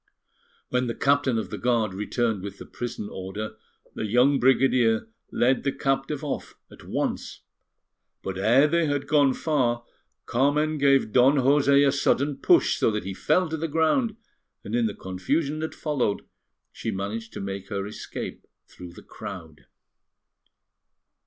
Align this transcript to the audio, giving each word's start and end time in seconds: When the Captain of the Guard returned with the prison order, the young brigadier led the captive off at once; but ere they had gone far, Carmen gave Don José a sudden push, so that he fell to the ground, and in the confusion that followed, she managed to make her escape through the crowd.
When 0.69 0.87
the 0.87 0.95
Captain 0.95 1.37
of 1.37 1.51
the 1.51 1.59
Guard 1.59 1.93
returned 1.93 2.41
with 2.41 2.57
the 2.57 2.65
prison 2.65 3.07
order, 3.07 3.55
the 3.93 4.07
young 4.07 4.39
brigadier 4.39 5.07
led 5.31 5.61
the 5.63 5.71
captive 5.71 6.23
off 6.23 6.55
at 6.71 6.83
once; 6.83 7.41
but 8.23 8.35
ere 8.35 8.67
they 8.67 8.87
had 8.87 9.05
gone 9.05 9.35
far, 9.35 9.85
Carmen 10.25 10.79
gave 10.79 11.11
Don 11.11 11.35
José 11.35 11.87
a 11.87 11.91
sudden 11.91 12.37
push, 12.37 12.77
so 12.77 12.89
that 12.89 13.03
he 13.03 13.13
fell 13.13 13.47
to 13.49 13.57
the 13.57 13.67
ground, 13.67 14.15
and 14.63 14.73
in 14.73 14.87
the 14.87 14.95
confusion 14.95 15.59
that 15.59 15.75
followed, 15.75 16.23
she 16.71 16.89
managed 16.89 17.31
to 17.33 17.39
make 17.39 17.67
her 17.69 17.85
escape 17.85 18.47
through 18.67 18.93
the 18.93 19.03
crowd. 19.03 19.67